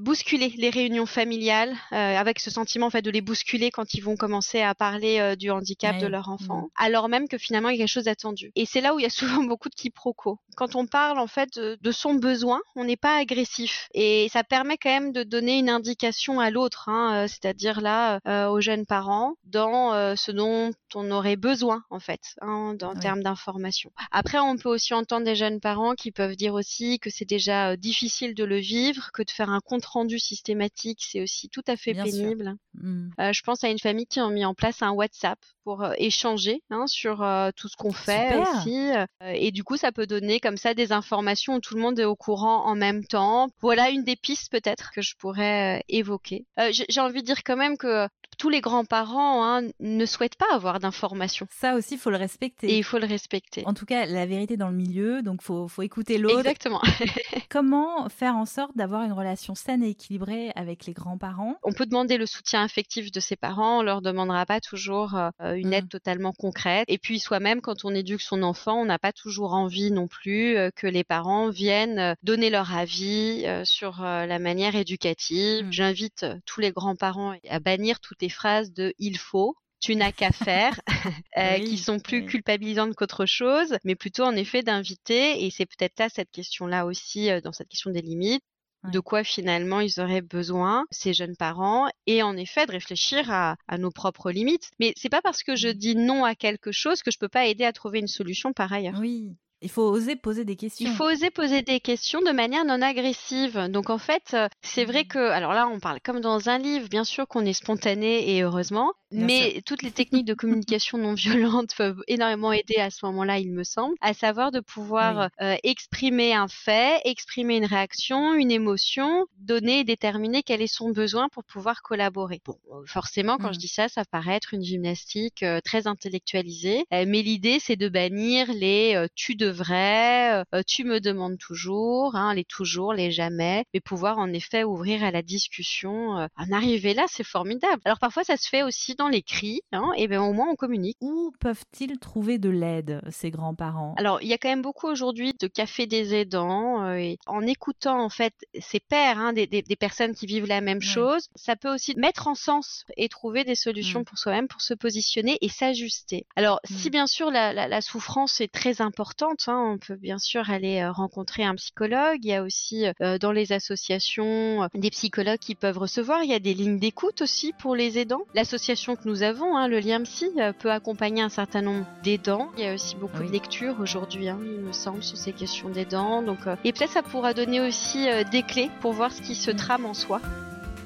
bousculer 0.00 0.48
les 0.56 0.70
réunions 0.70 1.06
familiales 1.06 1.74
avec 1.90 2.40
ce 2.40 2.50
sentiment 2.50 2.86
en 2.86 2.90
fait 2.90 3.02
de 3.02 3.10
les 3.10 3.20
bousculer 3.20 3.70
quand 3.70 3.94
ils 3.94 4.02
vont 4.02 4.16
commencer 4.16 4.59
à 4.62 4.74
parler 4.74 5.18
euh, 5.18 5.36
du 5.36 5.50
handicap 5.50 5.98
de 5.98 6.06
leur 6.06 6.28
enfant, 6.28 6.70
alors 6.76 7.08
même 7.08 7.28
que 7.28 7.38
finalement 7.38 7.68
il 7.68 7.76
y 7.76 7.78
a 7.78 7.82
quelque 7.84 7.92
chose 7.92 8.04
d'attendu. 8.04 8.52
Et 8.56 8.66
c'est 8.66 8.80
là 8.80 8.94
où 8.94 8.98
il 8.98 9.02
y 9.02 9.06
a 9.06 9.10
souvent 9.10 9.42
beaucoup 9.48 9.68
de 9.68 9.74
quiproquos. 9.74 10.38
Quand 10.56 10.76
on 10.76 10.86
parle 10.86 11.18
en 11.18 11.26
fait 11.26 11.58
de, 11.58 11.92
son 11.92 12.14
besoin, 12.14 12.60
on 12.76 12.84
n'est 12.84 12.96
pas 12.96 13.16
agressif 13.16 13.88
et 13.94 14.28
ça 14.32 14.44
permet 14.44 14.76
quand 14.76 14.90
même 14.90 15.12
de 15.12 15.22
donner 15.22 15.58
une 15.58 15.68
indication 15.68 16.40
à 16.40 16.50
l'autre, 16.50 16.88
hein, 16.88 17.24
euh, 17.24 17.28
c'est-à-dire 17.28 17.80
là 17.80 18.20
euh, 18.26 18.48
aux 18.48 18.60
jeunes 18.60 18.86
parents 18.86 19.34
dans 19.44 19.90
ce 20.16 20.30
dont 20.30 20.70
on 20.94 21.10
aurait 21.10 21.36
besoin 21.36 21.82
en 21.90 22.00
fait 22.00 22.20
hein, 22.40 22.76
en 22.80 22.94
termes 22.94 23.22
d'information. 23.22 23.90
Après, 24.10 24.38
on 24.38 24.56
peut 24.56 24.68
aussi 24.68 24.94
entendre 24.94 25.24
des 25.24 25.34
jeunes 25.34 25.60
parents 25.60 25.94
qui 25.94 26.12
peuvent 26.12 26.36
dire 26.36 26.54
aussi 26.54 26.98
que 26.98 27.10
c'est 27.10 27.24
déjà 27.24 27.76
difficile 27.76 28.34
de 28.34 28.44
le 28.44 28.58
vivre, 28.58 29.10
que 29.12 29.22
de 29.22 29.30
faire 29.30 29.50
un 29.50 29.60
compte 29.60 29.84
rendu 29.84 30.18
systématique, 30.18 31.04
c'est 31.10 31.20
aussi 31.20 31.48
tout 31.48 31.64
à 31.66 31.76
fait 31.76 31.94
pénible. 31.94 32.56
Mm. 32.74 33.10
je 33.18 33.42
pense 33.42 33.64
à 33.64 33.68
une 33.68 33.78
famille 33.78 34.06
qui 34.06 34.20
a 34.20 34.28
mis 34.28 34.44
en 34.44 34.49
en 34.50 34.54
place 34.54 34.82
un 34.82 34.90
WhatsApp 34.90 35.38
pour 35.64 35.82
euh, 35.82 35.92
échanger 35.98 36.62
hein, 36.70 36.86
sur 36.88 37.22
euh, 37.22 37.50
tout 37.54 37.68
ce 37.68 37.76
qu'on 37.76 37.92
fait 37.92 38.36
aussi. 38.36 38.90
Euh, 38.90 39.06
et 39.22 39.52
du 39.52 39.62
coup, 39.62 39.76
ça 39.76 39.92
peut 39.92 40.06
donner 40.06 40.40
comme 40.40 40.56
ça 40.56 40.74
des 40.74 40.90
informations 40.90 41.54
où 41.54 41.60
tout 41.60 41.76
le 41.76 41.80
monde 41.80 41.98
est 42.00 42.04
au 42.04 42.16
courant 42.16 42.64
en 42.66 42.74
même 42.74 43.04
temps. 43.04 43.48
Voilà 43.60 43.90
une 43.90 44.02
des 44.02 44.16
pistes 44.16 44.50
peut-être 44.50 44.90
que 44.90 45.02
je 45.02 45.14
pourrais 45.16 45.84
évoquer. 45.88 46.46
J'ai 46.70 47.00
envie 47.00 47.20
de 47.20 47.26
dire 47.26 47.44
quand 47.44 47.56
même 47.56 47.76
que 47.76 48.08
tous 48.38 48.48
les 48.48 48.62
grands-parents 48.62 49.44
hein, 49.44 49.68
ne 49.80 50.06
souhaitent 50.06 50.36
pas 50.36 50.46
avoir 50.54 50.80
d'informations. 50.80 51.46
Ça 51.50 51.74
aussi, 51.74 51.94
il 51.94 52.00
faut 52.00 52.10
le 52.10 52.16
respecter. 52.16 52.70
Et 52.70 52.78
il 52.78 52.84
faut 52.84 52.98
le 52.98 53.06
respecter. 53.06 53.62
En 53.66 53.74
tout 53.74 53.84
cas, 53.84 54.06
la 54.06 54.24
vérité 54.24 54.56
dans 54.56 54.68
le 54.68 54.74
milieu, 54.74 55.22
donc 55.22 55.42
faut, 55.42 55.68
faut 55.68 55.82
écouter 55.82 56.16
l'autre. 56.16 56.38
Exactement. 56.38 56.80
Comment 57.50 58.08
faire 58.08 58.36
en 58.36 58.46
sorte 58.46 58.74
d'avoir 58.76 59.02
une 59.02 59.12
relation 59.12 59.54
saine 59.54 59.82
et 59.82 59.90
équilibrée 59.90 60.52
avec 60.54 60.86
les 60.86 60.94
grands-parents? 60.94 61.56
On 61.62 61.72
peut 61.72 61.84
demander 61.84 62.16
le 62.16 62.24
soutien 62.24 62.62
affectif 62.62 63.12
de 63.12 63.20
ses 63.20 63.36
parents, 63.36 63.80
on 63.80 63.82
leur 63.82 64.00
demandera 64.00 64.39
pas 64.46 64.60
toujours 64.60 65.14
euh, 65.14 65.54
une 65.54 65.72
aide 65.72 65.86
mmh. 65.86 65.88
totalement 65.88 66.32
concrète. 66.32 66.84
Et 66.88 66.98
puis 66.98 67.20
soi-même, 67.20 67.60
quand 67.60 67.84
on 67.84 67.94
éduque 67.94 68.20
son 68.20 68.42
enfant, 68.42 68.80
on 68.80 68.84
n'a 68.84 68.98
pas 68.98 69.12
toujours 69.12 69.54
envie 69.54 69.90
non 69.90 70.08
plus 70.08 70.56
euh, 70.56 70.70
que 70.74 70.86
les 70.86 71.04
parents 71.04 71.50
viennent 71.50 71.98
euh, 71.98 72.14
donner 72.22 72.50
leur 72.50 72.74
avis 72.74 73.46
sur 73.64 74.00
la 74.02 74.38
manière 74.38 74.76
éducative. 74.76 75.66
Mmh. 75.66 75.72
J'invite 75.72 76.26
tous 76.46 76.60
les 76.60 76.72
grands-parents 76.72 77.34
à 77.48 77.60
bannir 77.60 78.00
toutes 78.00 78.22
les 78.22 78.28
phrases 78.28 78.72
de 78.72 78.94
il 78.98 79.18
faut 79.18 79.56
tu 79.80 79.96
n'as 79.96 80.12
qu'à 80.12 80.30
faire, 80.30 80.78
euh, 81.38 81.58
qui 81.58 81.78
sont 81.78 81.98
plus 81.98 82.26
culpabilisantes 82.26 82.94
qu'autre 82.94 83.26
chose, 83.26 83.76
mais 83.82 83.94
plutôt 83.94 84.24
en 84.24 84.36
effet 84.36 84.62
d'inviter, 84.62 85.44
et 85.44 85.50
c'est 85.50 85.66
peut-être 85.66 85.98
là 85.98 86.08
cette 86.08 86.30
question-là 86.30 86.84
aussi, 86.84 87.30
euh, 87.30 87.40
dans 87.40 87.52
cette 87.52 87.68
question 87.68 87.90
des 87.90 88.02
limites, 88.02 88.44
de 88.84 89.00
quoi 89.00 89.24
finalement 89.24 89.80
ils 89.80 90.00
auraient 90.00 90.22
besoin, 90.22 90.86
ces 90.90 91.12
jeunes 91.12 91.36
parents, 91.36 91.88
et 92.06 92.22
en 92.22 92.36
effet 92.36 92.66
de 92.66 92.72
réfléchir 92.72 93.30
à, 93.30 93.56
à 93.68 93.78
nos 93.78 93.90
propres 93.90 94.30
limites. 94.30 94.70
Mais 94.80 94.92
c'est 94.96 95.08
pas 95.08 95.22
parce 95.22 95.42
que 95.42 95.56
je 95.56 95.68
mmh. 95.68 95.74
dis 95.74 95.96
non 95.96 96.24
à 96.24 96.34
quelque 96.34 96.72
chose 96.72 97.02
que 97.02 97.10
je 97.10 97.18
peux 97.18 97.28
pas 97.28 97.46
aider 97.46 97.64
à 97.64 97.72
trouver 97.72 97.98
une 97.98 98.08
solution 98.08 98.52
par 98.52 98.72
ailleurs. 98.72 98.98
Oui, 98.98 99.36
il 99.62 99.68
faut 99.68 99.82
oser 99.82 100.16
poser 100.16 100.44
des 100.44 100.56
questions. 100.56 100.88
Il 100.88 100.94
faut 100.94 101.04
oser 101.04 101.30
poser 101.30 101.62
des 101.62 101.80
questions 101.80 102.22
de 102.22 102.32
manière 102.32 102.64
non 102.64 102.80
agressive. 102.80 103.68
Donc 103.68 103.90
en 103.90 103.98
fait, 103.98 104.32
euh, 104.32 104.48
c'est 104.62 104.84
vrai 104.84 105.02
mmh. 105.02 105.08
que, 105.08 105.30
alors 105.30 105.52
là, 105.52 105.68
on 105.68 105.80
parle 105.80 106.00
comme 106.00 106.20
dans 106.20 106.48
un 106.48 106.58
livre, 106.58 106.88
bien 106.88 107.04
sûr 107.04 107.26
qu'on 107.28 107.44
est 107.44 107.52
spontané 107.52 108.36
et 108.36 108.42
heureusement, 108.42 108.92
mais 109.12 109.62
toutes 109.66 109.82
les 109.82 109.90
techniques 109.90 110.26
de 110.26 110.34
communication 110.34 110.98
non 110.98 111.14
violente 111.14 111.74
peuvent 111.76 112.02
énormément 112.08 112.52
aider 112.52 112.76
à 112.76 112.90
ce 112.90 113.04
moment-là, 113.06 113.38
il 113.38 113.52
me 113.52 113.64
semble, 113.64 113.94
à 114.00 114.14
savoir 114.14 114.50
de 114.50 114.60
pouvoir 114.60 115.28
euh, 115.40 115.56
exprimer 115.62 116.34
un 116.34 116.48
fait, 116.48 117.00
exprimer 117.04 117.56
une 117.56 117.64
réaction, 117.64 118.34
une 118.34 118.50
émotion, 118.50 119.26
donner 119.38 119.80
et 119.80 119.84
déterminer 119.84 120.42
quel 120.42 120.62
est 120.62 120.66
son 120.66 120.90
besoin 120.90 121.28
pour 121.28 121.44
pouvoir 121.44 121.82
collaborer. 121.82 122.40
Bon, 122.44 122.58
euh, 122.72 122.82
forcément, 122.86 123.38
quand 123.38 123.52
je 123.52 123.58
mmh. 123.58 123.60
dis 123.60 123.68
ça, 123.68 123.88
ça 123.88 124.04
paraît 124.04 124.34
être 124.34 124.54
une 124.54 124.62
gymnastique 124.62 125.44
très 125.64 125.86
intellectualisée, 125.86 126.84
mais 126.90 127.22
l'idée, 127.22 127.58
c'est 127.58 127.76
de 127.76 127.88
bannir 127.88 128.52
les 128.52 129.06
tu 129.14 129.34
de 129.34 129.48
vrai, 129.48 130.44
euh, 130.54 130.62
tu 130.66 130.84
me 130.84 131.00
demandes 131.00 131.38
toujours, 131.38 132.16
hein, 132.16 132.34
les 132.34 132.44
toujours, 132.44 132.92
les 132.92 133.10
jamais, 133.10 133.64
mais 133.72 133.80
pouvoir 133.80 134.18
en 134.18 134.32
effet 134.32 134.64
ouvrir 134.64 135.04
à 135.04 135.10
la 135.10 135.22
discussion. 135.22 136.18
Euh, 136.18 136.26
en 136.36 136.52
arriver 136.52 136.94
là, 136.94 137.04
c'est 137.08 137.24
formidable. 137.24 137.80
Alors 137.84 137.98
parfois, 137.98 138.24
ça 138.24 138.36
se 138.36 138.48
fait 138.48 138.62
aussi 138.62 138.94
dans 139.00 139.08
les 139.08 139.22
cris, 139.22 139.62
hein, 139.72 139.92
et 139.96 140.08
bien 140.08 140.22
au 140.22 140.34
moins 140.34 140.50
on 140.50 140.56
communique. 140.56 140.98
Où 141.00 141.32
peuvent-ils 141.40 141.98
trouver 141.98 142.36
de 142.36 142.50
l'aide, 142.50 143.00
ces 143.08 143.30
grands-parents? 143.30 143.94
Alors, 143.96 144.20
il 144.20 144.28
y 144.28 144.34
a 144.34 144.38
quand 144.38 144.50
même 144.50 144.60
beaucoup 144.60 144.88
aujourd'hui 144.88 145.32
de 145.40 145.46
cafés 145.46 145.86
des 145.86 146.14
aidants. 146.14 146.84
Euh, 146.84 146.96
et 146.96 147.18
en 147.26 147.46
écoutant 147.46 148.04
en 148.04 148.10
fait 148.10 148.34
ces 148.60 148.78
pères, 148.78 149.18
hein, 149.18 149.32
des, 149.32 149.46
des, 149.46 149.62
des, 149.62 149.76
personnes 149.76 150.14
qui 150.14 150.26
vivent 150.26 150.46
la 150.46 150.60
même 150.60 150.82
chose, 150.82 151.28
ça 151.34 151.56
peut 151.56 151.72
aussi 151.72 151.94
mettre 151.96 152.28
en 152.28 152.34
sens 152.34 152.84
et 152.98 153.08
trouver 153.08 153.44
des 153.44 153.54
solutions 153.54 154.04
pour 154.04 154.18
soi-même, 154.18 154.48
pour 154.48 154.60
se 154.60 154.74
positionner 154.74 155.38
et 155.40 155.48
s'ajuster. 155.48 156.26
Alors, 156.36 156.60
si 156.64 156.90
bien 156.90 157.06
sûr 157.06 157.30
la, 157.30 157.54
la, 157.54 157.68
la, 157.68 157.80
souffrance 157.80 158.42
est 158.42 158.52
très 158.52 158.82
importante, 158.82 159.44
hein, 159.46 159.72
on 159.74 159.78
peut 159.78 159.96
bien 159.96 160.18
sûr 160.18 160.50
aller 160.50 160.82
euh, 160.82 160.92
rencontrer 160.92 161.44
un 161.44 161.54
psychologue. 161.54 162.18
Il 162.22 162.28
y 162.28 162.34
a 162.34 162.42
aussi 162.42 162.84
euh, 163.00 163.16
dans 163.16 163.32
les 163.32 163.52
associations 163.52 164.68
des 164.74 164.90
psychologues 164.90 165.38
qui 165.38 165.54
peuvent 165.54 165.78
recevoir. 165.78 166.22
Il 166.22 166.30
y 166.30 166.34
a 166.34 166.38
des 166.38 166.52
lignes 166.52 166.78
d'écoute 166.78 167.22
aussi 167.22 167.54
pour 167.58 167.74
les 167.74 167.98
aidants. 167.98 168.24
L'association 168.34 168.89
que 168.96 169.08
nous 169.08 169.22
avons, 169.22 169.56
hein, 169.56 169.68
le 169.68 169.78
lien 169.80 170.02
psy, 170.02 170.30
peut 170.58 170.70
accompagner 170.70 171.22
un 171.22 171.28
certain 171.28 171.62
nombre 171.62 171.86
d'aidants. 172.02 172.50
Il 172.56 172.64
y 172.64 172.66
a 172.66 172.74
aussi 172.74 172.96
beaucoup 172.96 173.22
de 173.22 173.30
lectures 173.30 173.76
aujourd'hui, 173.80 174.28
hein, 174.28 174.38
il 174.42 174.60
me 174.60 174.72
semble, 174.72 175.02
sur 175.02 175.16
ces 175.16 175.32
questions 175.32 175.68
d'aidants. 175.68 176.22
Donc, 176.22 176.46
euh, 176.46 176.56
et 176.64 176.72
peut-être 176.72 176.92
ça 176.92 177.02
pourra 177.02 177.34
donner 177.34 177.60
aussi 177.60 178.08
euh, 178.08 178.24
des 178.24 178.42
clés 178.42 178.70
pour 178.80 178.92
voir 178.92 179.12
ce 179.12 179.22
qui 179.22 179.34
se 179.34 179.50
trame 179.50 179.86
en 179.86 179.94
soi. 179.94 180.20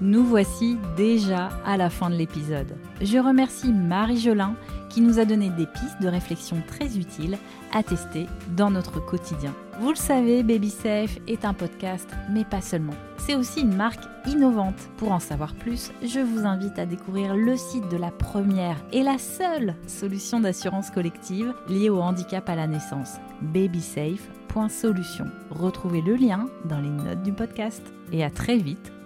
Nous 0.01 0.25
voici 0.25 0.77
déjà 0.97 1.51
à 1.65 1.77
la 1.77 1.89
fin 1.89 2.11
de 2.11 2.17
l'épisode. 2.17 2.77
Je 3.01 3.19
remercie 3.19 3.73
Marie 3.73 4.19
Jolin 4.19 4.57
qui 4.91 5.01
nous 5.01 5.19
a 5.19 5.25
donné 5.25 5.51
des 5.51 5.67
pistes 5.67 6.01
de 6.01 6.09
réflexion 6.09 6.63
très 6.69 6.97
utiles 6.97 7.37
à 7.73 7.83
tester 7.83 8.27
dans 8.57 8.71
notre 8.71 9.05
quotidien. 9.05 9.53
Vous 9.81 9.91
le 9.91 9.97
savez, 9.97 10.45
Baby 10.45 10.71
Safe 10.71 11.19
est 11.27 11.45
un 11.45 11.53
podcast, 11.53 12.09
mais 12.31 12.45
pas 12.45 12.61
seulement. 12.61 12.95
C'est 13.19 13.35
aussi 13.35 13.63
une 13.63 13.75
marque 13.75 14.05
innovante. 14.27 14.89
Pour 14.97 15.11
en 15.11 15.19
savoir 15.19 15.55
plus, 15.55 15.91
je 16.03 16.21
vous 16.21 16.47
invite 16.47 16.79
à 16.79 16.87
découvrir 16.87 17.35
le 17.35 17.57
site 17.57 17.89
de 17.89 17.97
la 17.97 18.13
première 18.13 18.77
et 18.93 19.03
la 19.03 19.19
seule 19.19 19.75
solution 19.89 20.39
d'assurance 20.39 20.91
collective 20.91 21.53
liée 21.69 21.91
au 21.91 22.01
handicap 22.01 22.49
à 22.49 22.55
la 22.55 22.69
naissance, 22.69 23.15
babysafe.solution. 23.43 25.27
Retrouvez 25.51 26.03
le 26.03 26.15
lien 26.15 26.47
dans 26.67 26.79
les 26.79 26.91
notes 26.91 27.23
du 27.23 27.33
podcast. 27.33 27.83
Et 28.13 28.23
à 28.23 28.31
très 28.31 28.59
vite 28.59 28.94